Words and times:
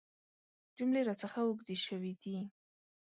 جملې 0.77 1.01
راڅخه 1.07 1.41
اوږدې 1.45 1.77
شوي 1.85 2.13
دي. 2.21 2.35